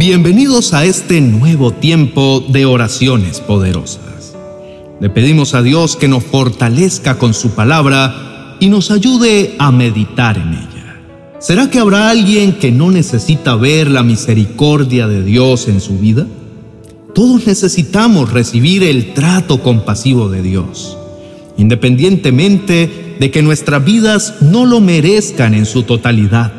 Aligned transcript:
Bienvenidos 0.00 0.72
a 0.72 0.86
este 0.86 1.20
nuevo 1.20 1.72
tiempo 1.72 2.42
de 2.48 2.64
oraciones 2.64 3.38
poderosas. 3.40 4.34
Le 4.98 5.10
pedimos 5.10 5.52
a 5.52 5.60
Dios 5.60 5.94
que 5.96 6.08
nos 6.08 6.24
fortalezca 6.24 7.18
con 7.18 7.34
su 7.34 7.50
palabra 7.50 8.56
y 8.60 8.70
nos 8.70 8.90
ayude 8.90 9.56
a 9.58 9.70
meditar 9.70 10.38
en 10.38 10.54
ella. 10.54 11.02
¿Será 11.38 11.68
que 11.68 11.80
habrá 11.80 12.08
alguien 12.08 12.54
que 12.54 12.72
no 12.72 12.90
necesita 12.90 13.56
ver 13.56 13.90
la 13.90 14.02
misericordia 14.02 15.06
de 15.06 15.22
Dios 15.22 15.68
en 15.68 15.82
su 15.82 15.98
vida? 15.98 16.26
Todos 17.14 17.46
necesitamos 17.46 18.32
recibir 18.32 18.82
el 18.82 19.12
trato 19.12 19.62
compasivo 19.62 20.30
de 20.30 20.40
Dios, 20.40 20.96
independientemente 21.58 23.16
de 23.20 23.30
que 23.30 23.42
nuestras 23.42 23.84
vidas 23.84 24.36
no 24.40 24.64
lo 24.64 24.80
merezcan 24.80 25.52
en 25.52 25.66
su 25.66 25.82
totalidad. 25.82 26.54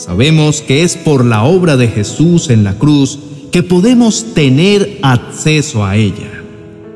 Sabemos 0.00 0.62
que 0.62 0.82
es 0.82 0.96
por 0.96 1.26
la 1.26 1.44
obra 1.44 1.76
de 1.76 1.86
Jesús 1.86 2.48
en 2.48 2.64
la 2.64 2.78
cruz 2.78 3.18
que 3.52 3.62
podemos 3.62 4.32
tener 4.32 4.98
acceso 5.02 5.84
a 5.84 5.96
ella. 5.96 6.42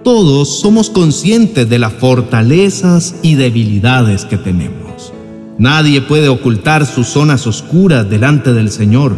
Todos 0.02 0.60
somos 0.60 0.88
conscientes 0.88 1.68
de 1.68 1.78
las 1.78 1.92
fortalezas 1.92 3.16
y 3.20 3.34
debilidades 3.34 4.24
que 4.24 4.38
tenemos. 4.38 5.12
Nadie 5.58 6.00
puede 6.00 6.30
ocultar 6.30 6.86
sus 6.86 7.08
zonas 7.08 7.46
oscuras 7.46 8.08
delante 8.08 8.54
del 8.54 8.70
Señor. 8.70 9.14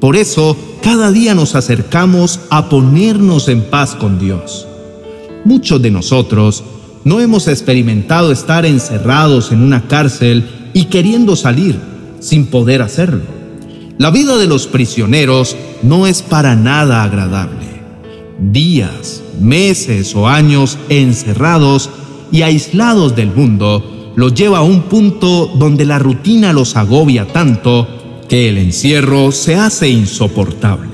Por 0.00 0.16
eso, 0.16 0.56
cada 0.82 1.12
día 1.12 1.34
nos 1.34 1.54
acercamos 1.54 2.40
a 2.48 2.70
ponernos 2.70 3.48
en 3.48 3.60
paz 3.64 3.94
con 3.96 4.18
Dios. 4.18 4.66
Muchos 5.44 5.82
de 5.82 5.90
nosotros 5.90 6.64
no 7.04 7.20
hemos 7.20 7.48
experimentado 7.48 8.32
estar 8.32 8.64
encerrados 8.64 9.52
en 9.52 9.60
una 9.60 9.86
cárcel 9.88 10.70
y 10.72 10.86
queriendo 10.86 11.36
salir 11.36 11.90
sin 12.20 12.46
poder 12.46 12.82
hacerlo. 12.82 13.40
La 13.98 14.10
vida 14.10 14.38
de 14.38 14.46
los 14.46 14.66
prisioneros 14.66 15.56
no 15.82 16.06
es 16.06 16.22
para 16.22 16.56
nada 16.56 17.02
agradable. 17.02 17.66
Días, 18.38 19.22
meses 19.40 20.14
o 20.14 20.28
años 20.28 20.78
encerrados 20.88 21.90
y 22.32 22.42
aislados 22.42 23.16
del 23.16 23.30
mundo 23.34 24.12
los 24.16 24.34
lleva 24.34 24.58
a 24.58 24.62
un 24.62 24.82
punto 24.82 25.50
donde 25.58 25.84
la 25.84 25.98
rutina 25.98 26.52
los 26.52 26.76
agobia 26.76 27.26
tanto 27.26 27.88
que 28.28 28.48
el 28.48 28.58
encierro 28.58 29.32
se 29.32 29.56
hace 29.56 29.88
insoportable. 29.90 30.88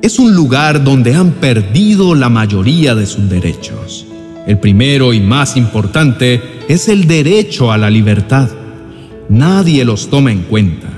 Es 0.00 0.18
un 0.18 0.34
lugar 0.34 0.82
donde 0.82 1.14
han 1.14 1.32
perdido 1.32 2.14
la 2.14 2.28
mayoría 2.28 2.94
de 2.94 3.06
sus 3.06 3.28
derechos. 3.28 4.06
El 4.46 4.58
primero 4.58 5.12
y 5.12 5.20
más 5.20 5.56
importante 5.56 6.40
es 6.68 6.88
el 6.88 7.06
derecho 7.06 7.70
a 7.70 7.78
la 7.78 7.90
libertad 7.90 8.48
nadie 9.32 9.84
los 9.84 10.10
toma 10.10 10.30
en 10.30 10.42
cuenta. 10.42 10.88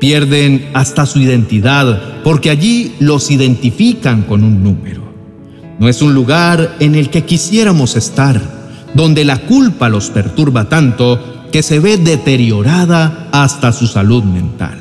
Pierden 0.00 0.70
hasta 0.74 1.06
su 1.06 1.20
identidad 1.20 2.22
porque 2.24 2.50
allí 2.50 2.94
los 2.98 3.30
identifican 3.30 4.22
con 4.22 4.42
un 4.42 4.62
número. 4.62 5.02
No 5.78 5.88
es 5.88 6.02
un 6.02 6.14
lugar 6.14 6.76
en 6.80 6.94
el 6.94 7.10
que 7.10 7.24
quisiéramos 7.24 7.96
estar, 7.96 8.40
donde 8.94 9.24
la 9.24 9.38
culpa 9.38 9.88
los 9.88 10.10
perturba 10.10 10.68
tanto 10.68 11.46
que 11.52 11.62
se 11.62 11.78
ve 11.78 11.96
deteriorada 11.96 13.28
hasta 13.32 13.72
su 13.72 13.86
salud 13.86 14.24
mental. 14.24 14.78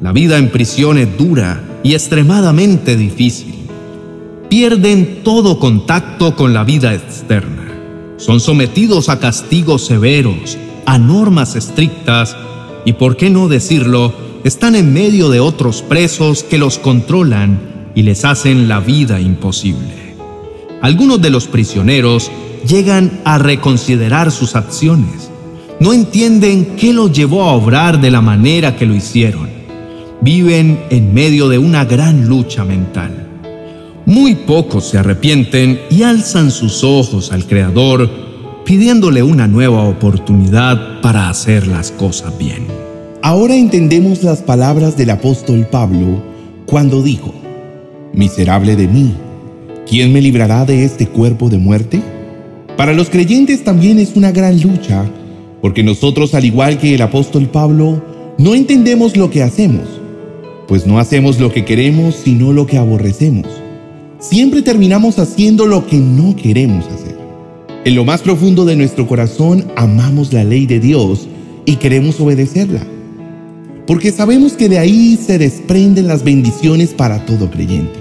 La 0.00 0.12
vida 0.12 0.38
en 0.38 0.48
prisión 0.48 0.98
es 0.98 1.16
dura 1.18 1.62
y 1.82 1.92
extremadamente 1.92 2.96
difícil. 2.96 3.54
Pierden 4.48 5.20
todo 5.22 5.58
contacto 5.58 6.34
con 6.36 6.54
la 6.54 6.64
vida 6.64 6.94
externa. 6.94 7.68
Son 8.16 8.40
sometidos 8.40 9.08
a 9.08 9.18
castigos 9.18 9.86
severos, 9.86 10.58
a 10.90 10.98
normas 10.98 11.54
estrictas 11.54 12.36
y, 12.84 12.94
por 12.94 13.16
qué 13.16 13.30
no 13.30 13.46
decirlo, 13.46 14.12
están 14.42 14.74
en 14.74 14.92
medio 14.92 15.28
de 15.28 15.38
otros 15.38 15.82
presos 15.82 16.42
que 16.42 16.58
los 16.58 16.80
controlan 16.80 17.60
y 17.94 18.02
les 18.02 18.24
hacen 18.24 18.66
la 18.66 18.80
vida 18.80 19.20
imposible. 19.20 20.16
Algunos 20.82 21.22
de 21.22 21.30
los 21.30 21.46
prisioneros 21.46 22.32
llegan 22.66 23.20
a 23.24 23.38
reconsiderar 23.38 24.32
sus 24.32 24.56
acciones. 24.56 25.30
No 25.78 25.92
entienden 25.92 26.74
qué 26.76 26.92
los 26.92 27.12
llevó 27.12 27.44
a 27.44 27.52
obrar 27.52 28.00
de 28.00 28.10
la 28.10 28.20
manera 28.20 28.74
que 28.74 28.86
lo 28.86 28.96
hicieron. 28.96 29.48
Viven 30.20 30.86
en 30.90 31.14
medio 31.14 31.48
de 31.48 31.58
una 31.58 31.84
gran 31.84 32.26
lucha 32.26 32.64
mental. 32.64 33.28
Muy 34.06 34.34
pocos 34.34 34.88
se 34.88 34.98
arrepienten 34.98 35.82
y 35.88 36.02
alzan 36.02 36.50
sus 36.50 36.82
ojos 36.82 37.30
al 37.30 37.46
Creador 37.46 38.29
pidiéndole 38.70 39.24
una 39.24 39.48
nueva 39.48 39.82
oportunidad 39.82 41.00
para 41.00 41.28
hacer 41.28 41.66
las 41.66 41.90
cosas 41.90 42.38
bien. 42.38 42.68
Ahora 43.20 43.56
entendemos 43.56 44.22
las 44.22 44.42
palabras 44.42 44.96
del 44.96 45.10
apóstol 45.10 45.66
Pablo 45.68 46.22
cuando 46.66 47.02
dijo, 47.02 47.34
Miserable 48.12 48.76
de 48.76 48.86
mí, 48.86 49.12
¿quién 49.88 50.12
me 50.12 50.20
librará 50.20 50.66
de 50.66 50.84
este 50.84 51.08
cuerpo 51.08 51.48
de 51.48 51.58
muerte? 51.58 52.00
Para 52.76 52.92
los 52.92 53.10
creyentes 53.10 53.64
también 53.64 53.98
es 53.98 54.14
una 54.14 54.30
gran 54.30 54.62
lucha, 54.62 55.04
porque 55.60 55.82
nosotros, 55.82 56.36
al 56.36 56.44
igual 56.44 56.78
que 56.78 56.94
el 56.94 57.02
apóstol 57.02 57.48
Pablo, 57.48 58.00
no 58.38 58.54
entendemos 58.54 59.16
lo 59.16 59.30
que 59.30 59.42
hacemos, 59.42 59.88
pues 60.68 60.86
no 60.86 61.00
hacemos 61.00 61.40
lo 61.40 61.50
que 61.52 61.64
queremos, 61.64 62.14
sino 62.14 62.52
lo 62.52 62.68
que 62.68 62.78
aborrecemos. 62.78 63.48
Siempre 64.20 64.62
terminamos 64.62 65.18
haciendo 65.18 65.66
lo 65.66 65.88
que 65.88 65.96
no 65.96 66.36
queremos 66.36 66.86
hacer. 66.86 67.19
En 67.82 67.94
lo 67.94 68.04
más 68.04 68.20
profundo 68.20 68.66
de 68.66 68.76
nuestro 68.76 69.06
corazón 69.06 69.64
amamos 69.74 70.34
la 70.34 70.44
ley 70.44 70.66
de 70.66 70.80
Dios 70.80 71.26
y 71.64 71.76
queremos 71.76 72.20
obedecerla, 72.20 72.86
porque 73.86 74.12
sabemos 74.12 74.52
que 74.52 74.68
de 74.68 74.78
ahí 74.78 75.16
se 75.16 75.38
desprenden 75.38 76.06
las 76.06 76.22
bendiciones 76.22 76.90
para 76.90 77.24
todo 77.24 77.50
creyente. 77.50 77.98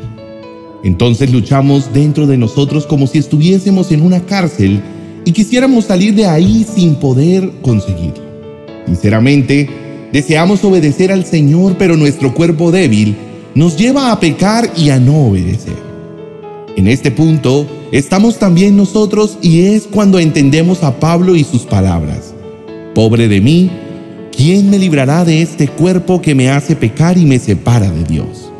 Entonces 0.84 1.31
luchamos 1.31 1.94
dentro 1.94 2.28
de 2.28 2.38
nosotros 2.38 2.85
como 2.85 3.07
si 3.07 3.19
estuviésemos 3.19 3.94
en 3.94 4.01
una 4.01 4.19
cárcel 4.25 4.81
y 5.23 5.31
quisiéramos 5.31 5.85
salir 5.85 6.13
de 6.13 6.25
ahí 6.25 6.66
sin 6.75 6.96
poder 6.96 7.50
conseguirlo. 7.61 8.22
Sinceramente, 8.85 9.69
deseamos 10.11 10.61
obedecer 10.66 11.09
al 11.09 11.23
Señor, 11.23 11.78
pero 11.78 11.96
nuestro 11.96 12.34
cuerpo 12.34 12.69
débil 12.72 13.16
nos 13.56 13.78
lleva 13.78 14.11
a 14.11 14.19
pecar 14.19 14.69
y 14.75 14.90
a 14.90 15.00
no 15.00 15.28
obedecer. 15.28 15.89
En 16.75 16.88
este 16.88 17.12
punto 17.12 17.68
estamos 17.91 18.38
también 18.40 18.78
nosotros 18.78 19.38
y 19.41 19.62
es 19.62 19.84
cuando 19.84 20.19
entendemos 20.19 20.84
a 20.84 21.00
Pablo 21.00 21.35
y 21.35 21.44
sus 21.44 21.63
palabras. 21.63 22.34
Pobre 22.96 23.28
de 23.28 23.41
mí, 23.41 23.69
¿quién 24.35 24.69
me 24.69 24.79
librará 24.79 25.25
de 25.25 25.41
este 25.41 25.68
cuerpo 25.68 26.22
que 26.22 26.35
me 26.35 26.50
hace 26.50 26.75
pecar 26.75 27.18
y 27.18 27.25
me 27.25 27.40
separa 27.40 27.91
de 27.91 28.03
Dios? 28.03 28.52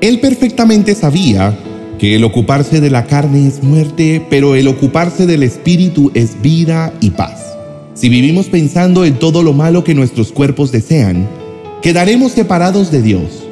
Él 0.00 0.20
perfectamente 0.20 0.94
sabía 0.94 1.58
que 1.98 2.14
el 2.14 2.24
ocuparse 2.24 2.80
de 2.80 2.90
la 2.90 3.06
carne 3.06 3.46
es 3.46 3.62
muerte, 3.62 4.24
pero 4.28 4.54
el 4.54 4.68
ocuparse 4.68 5.26
del 5.26 5.42
espíritu 5.42 6.10
es 6.14 6.40
vida 6.42 6.92
y 7.00 7.10
paz. 7.10 7.56
Si 7.94 8.08
vivimos 8.10 8.46
pensando 8.46 9.04
en 9.04 9.18
todo 9.18 9.42
lo 9.42 9.54
malo 9.54 9.82
que 9.82 9.94
nuestros 9.94 10.30
cuerpos 10.30 10.70
desean, 10.70 11.26
quedaremos 11.80 12.32
separados 12.32 12.90
de 12.90 13.00
Dios. 13.00 13.44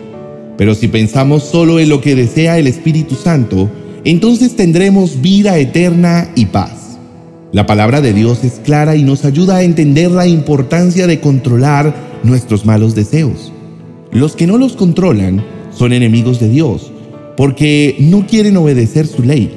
Pero 0.59 0.75
si 0.75 0.89
pensamos 0.89 1.45
solo 1.45 1.81
en 1.81 1.89
lo 1.89 2.01
que 2.01 2.15
desea 2.15 2.59
el 2.59 2.67
Espíritu 2.67 3.15
Santo, 3.15 3.71
entonces 4.05 4.55
tendremos 4.55 5.23
vida 5.23 5.59
eterna 5.59 6.31
y 6.35 6.47
paz. 6.47 6.99
La 7.53 7.67
palabra 7.67 8.01
de 8.01 8.13
Dios 8.13 8.45
es 8.45 8.61
clara 8.65 8.97
y 8.97 9.03
nos 9.03 9.25
ayuda 9.25 9.57
a 9.57 9.63
entender 9.63 10.11
la 10.11 10.27
importancia 10.27 11.07
de 11.07 11.21
controlar 11.21 11.95
nuestros 12.23 12.67
malos 12.67 12.95
deseos. 12.95 13.53
Los 14.11 14.37
que 14.37 14.47
no 14.47 14.59
los 14.59 14.75
controlan 14.75 15.43
son 15.71 15.93
enemigos 15.93 16.39
de 16.39 16.49
Dios, 16.49 16.93
porque 17.37 17.97
no 17.99 18.27
quieren 18.27 18.57
obedecer 18.57 19.07
su 19.07 19.23
ley. 19.23 19.51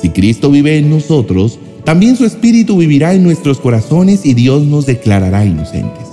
Si 0.00 0.10
Cristo 0.10 0.50
vive 0.50 0.78
en 0.78 0.90
nosotros, 0.90 1.58
también 1.84 2.16
su 2.16 2.24
Espíritu 2.24 2.76
vivirá 2.76 3.12
en 3.14 3.24
nuestros 3.24 3.58
corazones 3.58 4.24
y 4.24 4.34
Dios 4.34 4.62
nos 4.62 4.86
declarará 4.86 5.44
inocentes. 5.44 6.06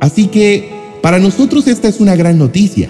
Así 0.00 0.28
que 0.28 0.70
para 1.02 1.18
nosotros 1.18 1.66
esta 1.66 1.88
es 1.88 2.00
una 2.00 2.16
gran 2.16 2.38
noticia 2.38 2.88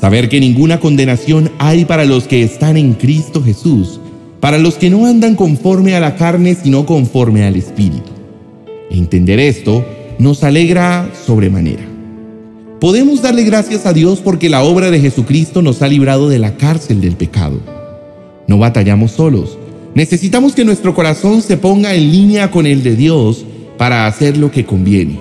Saber 0.00 0.28
que 0.28 0.38
ninguna 0.38 0.78
condenación 0.78 1.50
hay 1.58 1.84
para 1.84 2.04
los 2.04 2.28
que 2.28 2.44
están 2.44 2.76
en 2.76 2.94
Cristo 2.94 3.42
Jesús, 3.42 4.00
para 4.38 4.56
los 4.58 4.74
que 4.74 4.90
no 4.90 5.06
andan 5.06 5.34
conforme 5.34 5.96
a 5.96 6.00
la 6.00 6.14
carne, 6.14 6.54
sino 6.54 6.86
conforme 6.86 7.44
al 7.44 7.56
Espíritu. 7.56 8.12
Entender 8.90 9.40
esto 9.40 9.84
nos 10.20 10.44
alegra 10.44 11.10
sobremanera. 11.26 11.82
Podemos 12.80 13.22
darle 13.22 13.42
gracias 13.42 13.86
a 13.86 13.92
Dios 13.92 14.20
porque 14.20 14.48
la 14.48 14.62
obra 14.62 14.92
de 14.92 15.00
Jesucristo 15.00 15.62
nos 15.62 15.82
ha 15.82 15.88
librado 15.88 16.28
de 16.28 16.38
la 16.38 16.56
cárcel 16.56 17.00
del 17.00 17.16
pecado. 17.16 17.58
No 18.46 18.58
batallamos 18.58 19.10
solos. 19.10 19.58
Necesitamos 19.94 20.54
que 20.54 20.64
nuestro 20.64 20.94
corazón 20.94 21.42
se 21.42 21.56
ponga 21.56 21.94
en 21.94 22.12
línea 22.12 22.52
con 22.52 22.66
el 22.66 22.84
de 22.84 22.94
Dios 22.94 23.44
para 23.76 24.06
hacer 24.06 24.36
lo 24.36 24.52
que 24.52 24.64
conviene, 24.64 25.18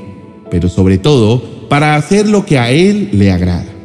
pero 0.51 0.69
sobre 0.69 0.99
todo 0.99 1.41
para 1.67 1.95
hacer 1.95 2.29
lo 2.29 2.45
que 2.45 2.59
a 2.59 2.69
Él 2.69 3.09
le 3.11 3.31
agrada. 3.31 3.76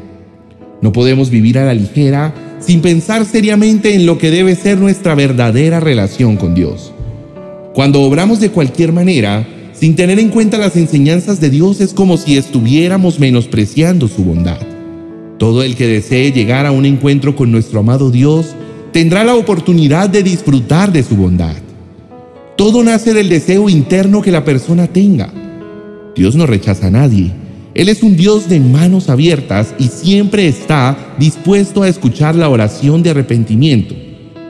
No 0.83 0.93
podemos 0.93 1.31
vivir 1.31 1.59
a 1.59 1.65
la 1.65 1.75
ligera 1.75 2.35
sin 2.61 2.83
pensar 2.83 3.25
seriamente 3.25 3.95
en 3.95 4.05
lo 4.05 4.19
que 4.19 4.31
debe 4.31 4.55
ser 4.57 4.79
nuestra 4.79 5.15
verdadera 5.15 5.81
relación 5.81 6.37
con 6.37 6.55
Dios. 6.55 6.93
Cuando 7.73 8.03
obramos 8.03 8.41
de 8.41 8.51
cualquier 8.51 8.93
manera, 8.93 9.47
sin 9.73 9.97
tener 9.97 10.19
en 10.19 10.29
cuenta 10.29 10.59
las 10.59 10.77
enseñanzas 10.77 11.41
de 11.41 11.51
Dios, 11.51 11.81
es 11.81 11.95
como 11.95 12.17
si 12.17 12.37
estuviéramos 12.37 13.19
menospreciando 13.19 14.09
su 14.09 14.25
bondad. 14.25 14.61
Todo 15.39 15.63
el 15.63 15.77
que 15.77 15.87
desee 15.87 16.33
llegar 16.33 16.67
a 16.67 16.73
un 16.73 16.85
encuentro 16.85 17.35
con 17.35 17.51
nuestro 17.51 17.81
amado 17.81 18.11
Dios 18.11 18.55
tendrá 18.93 19.25
la 19.25 19.35
oportunidad 19.35 20.11
de 20.11 20.23
disfrutar 20.23 20.93
de 20.93 21.03
su 21.03 21.17
bondad. 21.17 21.57
Todo 22.57 22.85
nace 22.85 23.15
del 23.15 23.29
deseo 23.29 23.69
interno 23.69 24.21
que 24.21 24.31
la 24.31 24.45
persona 24.45 24.87
tenga. 24.87 25.33
Dios 26.15 26.37
no 26.37 26.47
rechaza 26.47 26.89
a 26.89 26.91
nadie. 26.91 27.42
Él 27.75 27.89
es 27.89 28.03
un 28.03 28.17
Dios 28.17 28.49
de 28.49 28.61
manos 28.61 29.09
abiertas 29.09 29.75
y 29.79 29.89
siempre 29.89 30.47
está 30.47 31.15
dispuesto 31.19 31.83
a 31.83 31.89
escuchar 31.89 32.35
la 32.35 32.49
oración 32.49 33.03
de 33.03 33.11
arrepentimiento 33.11 33.95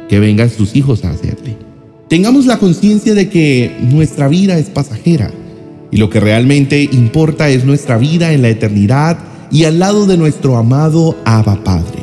que 0.08 0.18
vengan 0.18 0.50
sus 0.50 0.74
hijos 0.74 1.04
a 1.04 1.10
hacerle. 1.10 1.56
Tengamos 2.08 2.46
la 2.46 2.58
conciencia 2.58 3.14
de 3.14 3.28
que 3.28 3.74
nuestra 3.80 4.28
vida 4.28 4.58
es 4.58 4.66
pasajera 4.66 5.30
y 5.90 5.98
lo 5.98 6.10
que 6.10 6.20
realmente 6.20 6.82
importa 6.92 7.48
es 7.48 7.64
nuestra 7.64 7.96
vida 7.96 8.32
en 8.32 8.42
la 8.42 8.48
eternidad 8.48 9.18
y 9.50 9.64
al 9.64 9.78
lado 9.78 10.06
de 10.06 10.16
nuestro 10.16 10.56
amado 10.56 11.16
Abba 11.24 11.62
Padre. 11.62 12.02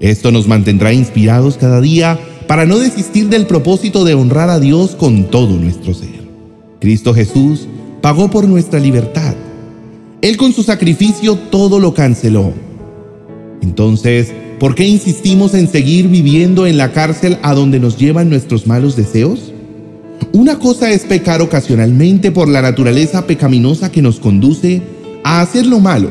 Esto 0.00 0.32
nos 0.32 0.48
mantendrá 0.48 0.92
inspirados 0.92 1.58
cada 1.58 1.80
día 1.80 2.18
para 2.46 2.64
no 2.64 2.78
desistir 2.78 3.28
del 3.28 3.46
propósito 3.46 4.04
de 4.04 4.14
honrar 4.14 4.48
a 4.48 4.58
Dios 4.58 4.96
con 4.96 5.24
todo 5.24 5.56
nuestro 5.56 5.92
ser. 5.92 6.20
Cristo 6.80 7.12
Jesús 7.12 7.68
pagó 8.00 8.30
por 8.30 8.48
nuestra 8.48 8.80
libertad. 8.80 9.34
Él 10.22 10.36
con 10.36 10.52
su 10.52 10.62
sacrificio 10.62 11.36
todo 11.36 11.80
lo 11.80 11.94
canceló. 11.94 12.52
Entonces, 13.62 14.32
¿por 14.58 14.74
qué 14.74 14.86
insistimos 14.86 15.54
en 15.54 15.66
seguir 15.66 16.08
viviendo 16.08 16.66
en 16.66 16.76
la 16.76 16.92
cárcel 16.92 17.38
a 17.42 17.54
donde 17.54 17.80
nos 17.80 17.96
llevan 17.96 18.28
nuestros 18.28 18.66
malos 18.66 18.96
deseos? 18.96 19.52
Una 20.32 20.58
cosa 20.58 20.90
es 20.90 21.04
pecar 21.04 21.40
ocasionalmente 21.40 22.30
por 22.32 22.48
la 22.48 22.60
naturaleza 22.60 23.26
pecaminosa 23.26 23.90
que 23.90 24.02
nos 24.02 24.20
conduce 24.20 24.82
a 25.24 25.40
hacer 25.40 25.66
lo 25.66 25.80
malo 25.80 26.10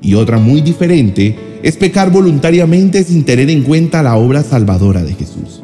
y 0.00 0.14
otra 0.14 0.38
muy 0.38 0.60
diferente 0.60 1.36
es 1.62 1.76
pecar 1.76 2.10
voluntariamente 2.10 3.04
sin 3.04 3.24
tener 3.24 3.50
en 3.50 3.62
cuenta 3.62 4.02
la 4.02 4.16
obra 4.16 4.42
salvadora 4.42 5.02
de 5.02 5.14
Jesús. 5.14 5.62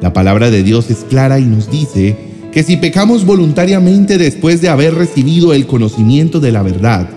La 0.00 0.12
palabra 0.12 0.50
de 0.50 0.62
Dios 0.62 0.90
es 0.90 0.98
clara 1.08 1.38
y 1.38 1.44
nos 1.44 1.70
dice 1.70 2.16
que 2.54 2.62
si 2.62 2.76
pecamos 2.76 3.26
voluntariamente 3.26 4.16
después 4.16 4.60
de 4.60 4.68
haber 4.68 4.94
recibido 4.94 5.52
el 5.52 5.66
conocimiento 5.66 6.38
de 6.38 6.52
la 6.52 6.62
verdad, 6.62 7.08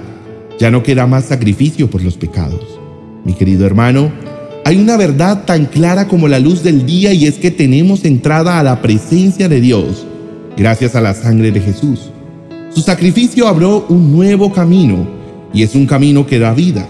ya 0.57 0.71
no 0.71 0.81
queda 0.81 1.05
más 1.05 1.25
sacrificio 1.25 1.91
por 1.91 2.03
los 2.03 2.17
pecados. 2.17 2.79
Mi 3.23 3.33
querido 3.33 3.67
hermano, 3.67 4.11
hay 4.65 4.77
una 4.77 4.97
verdad 4.97 5.45
tan 5.45 5.65
clara 5.65 6.07
como 6.07 6.27
la 6.27 6.39
luz 6.39 6.63
del 6.63 6.87
día 6.87 7.13
y 7.13 7.27
es 7.27 7.35
que 7.35 7.51
tenemos 7.51 8.03
entrada 8.03 8.59
a 8.59 8.63
la 8.63 8.81
presencia 8.81 9.47
de 9.47 9.61
Dios 9.61 10.07
gracias 10.57 10.95
a 10.95 11.01
la 11.01 11.13
sangre 11.13 11.51
de 11.51 11.61
Jesús. 11.61 12.09
Su 12.73 12.81
sacrificio 12.81 13.47
abrió 13.47 13.85
un 13.89 14.11
nuevo 14.11 14.51
camino 14.51 15.07
y 15.53 15.61
es 15.61 15.75
un 15.75 15.85
camino 15.85 16.25
que 16.25 16.39
da 16.39 16.55
vida. 16.55 16.89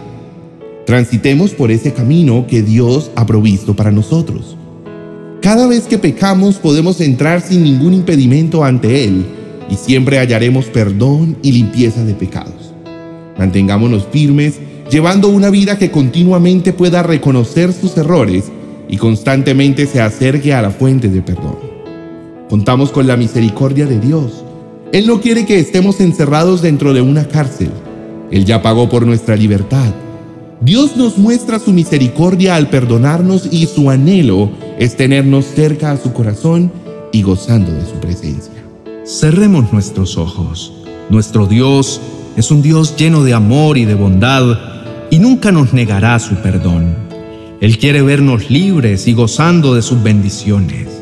Transitemos 0.85 1.51
por 1.51 1.69
ese 1.69 1.91
camino 1.91 2.47
que 2.47 2.61
Dios 2.61 3.11
ha 3.15 3.25
provisto 3.25 3.75
para 3.75 3.91
nosotros. 3.91 4.56
Cada 5.47 5.65
vez 5.65 5.83
que 5.83 5.97
pecamos 5.97 6.57
podemos 6.57 6.99
entrar 6.99 7.39
sin 7.39 7.63
ningún 7.63 7.93
impedimento 7.93 8.65
ante 8.65 9.05
Él 9.05 9.25
y 9.69 9.75
siempre 9.75 10.17
hallaremos 10.19 10.65
perdón 10.65 11.37
y 11.41 11.53
limpieza 11.53 12.03
de 12.03 12.13
pecados. 12.15 12.73
Mantengámonos 13.37 14.05
firmes, 14.11 14.55
llevando 14.91 15.29
una 15.29 15.49
vida 15.49 15.77
que 15.77 15.89
continuamente 15.89 16.73
pueda 16.73 17.01
reconocer 17.01 17.71
sus 17.71 17.95
errores 17.95 18.51
y 18.89 18.97
constantemente 18.97 19.85
se 19.85 20.01
acerque 20.01 20.53
a 20.53 20.61
la 20.61 20.69
fuente 20.69 21.07
de 21.07 21.21
perdón. 21.21 21.59
Contamos 22.49 22.91
con 22.91 23.07
la 23.07 23.15
misericordia 23.15 23.85
de 23.85 24.01
Dios. 24.01 24.43
Él 24.91 25.07
no 25.07 25.21
quiere 25.21 25.45
que 25.45 25.59
estemos 25.59 26.01
encerrados 26.01 26.61
dentro 26.61 26.93
de 26.93 26.99
una 26.99 27.25
cárcel. 27.25 27.71
Él 28.31 28.43
ya 28.43 28.61
pagó 28.61 28.89
por 28.89 29.05
nuestra 29.05 29.37
libertad. 29.37 29.93
Dios 30.59 30.97
nos 30.97 31.17
muestra 31.17 31.57
su 31.57 31.71
misericordia 31.71 32.57
al 32.57 32.69
perdonarnos 32.69 33.47
y 33.49 33.65
su 33.67 33.89
anhelo 33.89 34.66
es 34.77 34.95
tenernos 34.95 35.45
cerca 35.45 35.91
a 35.91 35.97
su 35.97 36.13
corazón 36.13 36.71
y 37.11 37.21
gozando 37.23 37.71
de 37.71 37.85
su 37.85 37.93
presencia. 37.99 38.53
Cerremos 39.05 39.71
nuestros 39.73 40.17
ojos. 40.17 40.73
Nuestro 41.09 41.47
Dios 41.47 42.01
es 42.35 42.51
un 42.51 42.61
Dios 42.61 42.95
lleno 42.95 43.23
de 43.23 43.33
amor 43.33 43.77
y 43.77 43.85
de 43.85 43.95
bondad 43.95 44.45
y 45.09 45.19
nunca 45.19 45.51
nos 45.51 45.73
negará 45.73 46.19
su 46.19 46.35
perdón. 46.35 46.95
Él 47.59 47.77
quiere 47.79 48.01
vernos 48.01 48.51
libres 48.51 49.07
y 49.07 49.13
gozando 49.13 49.73
de 49.73 49.81
sus 49.81 50.03
bendiciones. 50.03 51.01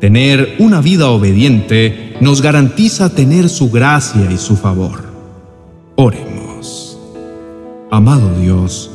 Tener 0.00 0.56
una 0.58 0.80
vida 0.80 1.08
obediente 1.10 2.16
nos 2.20 2.42
garantiza 2.42 3.10
tener 3.10 3.48
su 3.48 3.70
gracia 3.70 4.28
y 4.30 4.36
su 4.36 4.56
favor. 4.56 5.04
Oremos. 5.96 6.98
Amado 7.90 8.38
Dios, 8.40 8.90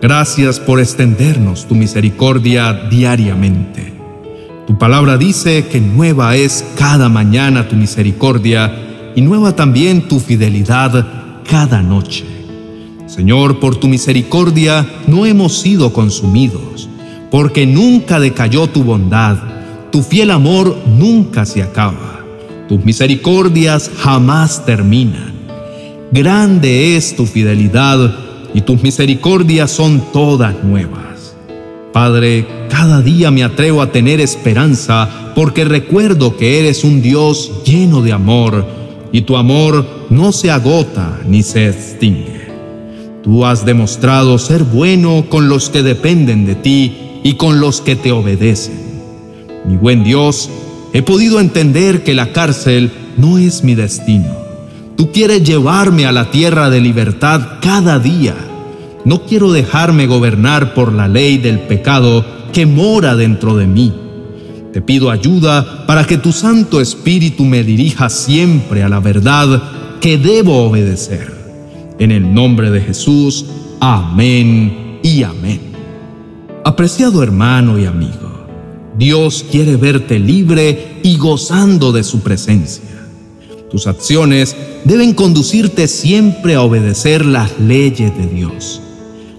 gracias 0.00 0.58
por 0.58 0.80
extendernos 0.80 1.66
tu 1.66 1.74
misericordia 1.74 2.72
diariamente. 2.90 3.92
Tu 4.66 4.78
palabra 4.78 5.18
dice 5.18 5.66
que 5.66 5.80
nueva 5.80 6.36
es 6.36 6.64
cada 6.76 7.08
mañana 7.08 7.68
tu 7.68 7.76
misericordia 7.76 9.12
y 9.16 9.20
nueva 9.20 9.56
también 9.56 10.08
tu 10.08 10.20
fidelidad 10.20 11.06
cada 11.48 11.82
noche. 11.82 12.24
Señor, 13.06 13.58
por 13.58 13.76
tu 13.76 13.88
misericordia 13.88 14.86
no 15.08 15.26
hemos 15.26 15.58
sido 15.58 15.92
consumidos, 15.92 16.88
porque 17.30 17.66
nunca 17.66 18.20
decayó 18.20 18.68
tu 18.68 18.84
bondad, 18.84 19.36
tu 19.90 20.02
fiel 20.02 20.30
amor 20.30 20.78
nunca 20.86 21.44
se 21.44 21.62
acaba, 21.62 22.24
tus 22.68 22.84
misericordias 22.84 23.90
jamás 23.98 24.64
terminan. 24.64 25.32
Grande 26.12 26.96
es 26.96 27.16
tu 27.16 27.26
fidelidad 27.26 28.29
y 28.54 28.62
tus 28.62 28.82
misericordias 28.82 29.70
son 29.70 30.02
todas 30.12 30.62
nuevas. 30.64 31.34
Padre, 31.92 32.46
cada 32.68 33.02
día 33.02 33.30
me 33.30 33.42
atrevo 33.42 33.82
a 33.82 33.90
tener 33.90 34.20
esperanza 34.20 35.32
porque 35.34 35.64
recuerdo 35.64 36.36
que 36.36 36.60
eres 36.60 36.84
un 36.84 37.02
Dios 37.02 37.50
lleno 37.64 38.02
de 38.02 38.12
amor 38.12 38.64
y 39.12 39.22
tu 39.22 39.36
amor 39.36 40.06
no 40.08 40.32
se 40.32 40.50
agota 40.50 41.18
ni 41.26 41.42
se 41.42 41.68
extingue. 41.68 42.48
Tú 43.22 43.44
has 43.44 43.64
demostrado 43.66 44.38
ser 44.38 44.64
bueno 44.64 45.26
con 45.28 45.48
los 45.48 45.68
que 45.68 45.82
dependen 45.82 46.46
de 46.46 46.54
ti 46.54 46.96
y 47.22 47.34
con 47.34 47.60
los 47.60 47.80
que 47.80 47.96
te 47.96 48.12
obedecen. 48.12 48.80
Mi 49.66 49.76
buen 49.76 50.04
Dios, 50.04 50.48
he 50.92 51.02
podido 51.02 51.40
entender 51.40 52.02
que 52.02 52.14
la 52.14 52.32
cárcel 52.32 52.90
no 53.16 53.36
es 53.38 53.62
mi 53.62 53.74
destino 53.74 54.49
Tú 55.00 55.10
quieres 55.12 55.42
llevarme 55.44 56.04
a 56.04 56.12
la 56.12 56.30
tierra 56.30 56.68
de 56.68 56.78
libertad 56.78 57.40
cada 57.62 57.98
día. 57.98 58.34
No 59.06 59.22
quiero 59.22 59.50
dejarme 59.50 60.06
gobernar 60.06 60.74
por 60.74 60.92
la 60.92 61.08
ley 61.08 61.38
del 61.38 61.58
pecado 61.60 62.22
que 62.52 62.66
mora 62.66 63.16
dentro 63.16 63.56
de 63.56 63.66
mí. 63.66 63.94
Te 64.74 64.82
pido 64.82 65.10
ayuda 65.10 65.86
para 65.86 66.06
que 66.06 66.18
tu 66.18 66.32
Santo 66.32 66.82
Espíritu 66.82 67.46
me 67.46 67.64
dirija 67.64 68.10
siempre 68.10 68.82
a 68.82 68.90
la 68.90 69.00
verdad 69.00 69.62
que 70.02 70.18
debo 70.18 70.66
obedecer. 70.66 71.32
En 71.98 72.10
el 72.10 72.34
nombre 72.34 72.70
de 72.70 72.82
Jesús, 72.82 73.46
amén 73.80 74.98
y 75.02 75.22
amén. 75.22 75.62
Apreciado 76.62 77.22
hermano 77.22 77.78
y 77.78 77.86
amigo, 77.86 78.46
Dios 78.98 79.46
quiere 79.50 79.76
verte 79.76 80.18
libre 80.18 80.98
y 81.02 81.16
gozando 81.16 81.90
de 81.90 82.04
su 82.04 82.20
presencia. 82.20 82.99
Tus 83.70 83.86
acciones 83.86 84.56
deben 84.84 85.14
conducirte 85.14 85.86
siempre 85.86 86.56
a 86.56 86.62
obedecer 86.62 87.24
las 87.24 87.58
leyes 87.60 88.16
de 88.16 88.26
Dios. 88.26 88.80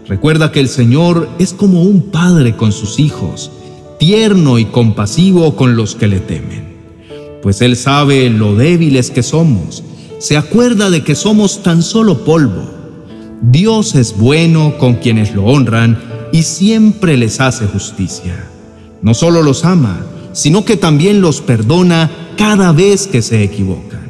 Recuerda 0.08 0.52
que 0.52 0.62
el 0.62 0.70
Señor 0.70 1.28
es 1.38 1.54
como 1.54 1.84
un 1.84 2.12
padre 2.12 2.56
con 2.56 2.72
sus 2.72 3.00
hijos, 3.00 3.52
tierno 4.00 4.58
y 4.58 4.66
compasivo 4.66 5.56
con 5.56 5.76
los 5.76 5.96
que 5.96 6.08
le 6.08 6.20
temen. 6.20 6.72
Pues 7.42 7.62
Él 7.62 7.76
sabe 7.76 8.30
lo 8.30 8.56
débiles 8.56 9.12
que 9.12 9.22
somos, 9.22 9.84
se 10.20 10.38
acuerda 10.38 10.90
de 10.90 11.04
que 11.04 11.16
somos 11.16 11.62
tan 11.62 11.82
solo 11.82 12.24
polvo. 12.24 12.70
Dios 13.42 13.96
es 13.96 14.18
bueno 14.18 14.78
con 14.78 14.96
quienes 14.96 15.34
lo 15.34 15.46
honran 15.46 16.00
y 16.32 16.44
siempre 16.44 17.18
les 17.18 17.42
hace 17.42 17.66
justicia. 17.66 18.46
No 19.02 19.14
solo 19.14 19.42
los 19.42 19.66
ama, 19.66 20.06
sino 20.32 20.64
que 20.64 20.78
también 20.78 21.22
los 21.22 21.42
perdona 21.42 22.10
cada 22.38 22.72
vez 22.72 23.08
que 23.08 23.22
se 23.22 23.44
equivocan. 23.44 24.01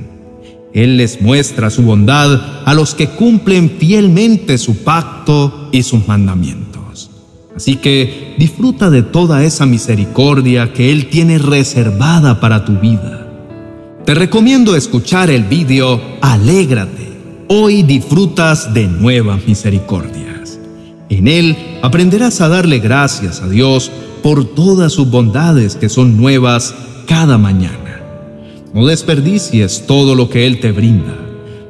Él 0.73 0.97
les 0.97 1.21
muestra 1.21 1.69
su 1.69 1.83
bondad 1.83 2.63
a 2.65 2.73
los 2.73 2.95
que 2.95 3.09
cumplen 3.09 3.69
fielmente 3.77 4.57
su 4.57 4.77
pacto 4.83 5.69
y 5.71 5.83
sus 5.83 6.07
mandamientos. 6.07 7.09
Así 7.55 7.75
que 7.75 8.35
disfruta 8.37 8.89
de 8.89 9.03
toda 9.03 9.43
esa 9.43 9.65
misericordia 9.65 10.71
que 10.73 10.91
Él 10.91 11.09
tiene 11.09 11.37
reservada 11.37 12.39
para 12.39 12.63
tu 12.63 12.79
vida. 12.79 13.21
Te 14.05 14.15
recomiendo 14.15 14.75
escuchar 14.75 15.29
el 15.29 15.43
vídeo 15.43 16.01
Alégrate. 16.21 17.11
Hoy 17.49 17.83
disfrutas 17.83 18.73
de 18.73 18.87
nuevas 18.87 19.45
misericordias. 19.45 20.57
En 21.09 21.27
él 21.27 21.57
aprenderás 21.81 22.39
a 22.39 22.47
darle 22.47 22.79
gracias 22.79 23.41
a 23.41 23.49
Dios 23.49 23.91
por 24.23 24.45
todas 24.55 24.93
sus 24.93 25.11
bondades 25.11 25.75
que 25.75 25.89
son 25.89 26.15
nuevas 26.15 26.73
cada 27.05 27.37
mañana. 27.37 27.90
No 28.73 28.85
desperdicies 28.85 29.85
todo 29.85 30.15
lo 30.15 30.29
que 30.29 30.47
Él 30.47 30.59
te 30.59 30.71
brinda. 30.71 31.17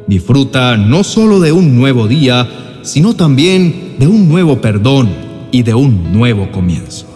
Disfruta 0.07 0.77
no 0.77 1.03
solo 1.03 1.39
de 1.39 1.51
un 1.51 1.75
nuevo 1.75 2.07
día, 2.07 2.79
sino 2.83 3.15
también 3.15 3.95
de 3.97 4.07
un 4.07 4.29
nuevo 4.29 4.61
perdón 4.61 5.09
y 5.51 5.63
de 5.63 5.73
un 5.73 6.13
nuevo 6.13 6.51
comienzo. 6.51 7.07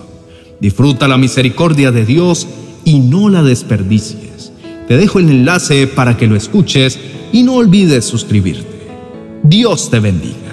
Disfruta 0.60 1.08
la 1.08 1.18
misericordia 1.18 1.92
de 1.92 2.06
Dios 2.06 2.48
y 2.84 3.00
no 3.00 3.30
la 3.30 3.44
desperdicies. 3.44 4.52
Te 4.88 4.98
dejo 4.98 5.20
el 5.20 5.30
enlace 5.30 5.88
para 5.88 6.18
que 6.18 6.28
lo 6.28 6.36
escuches 6.36 7.00
y 7.32 7.44
no 7.44 7.56
olvides 7.56 8.06
suscribirte. 8.06 8.88
Dios 9.44 9.90
te 9.92 10.00
bendiga. 10.00 10.45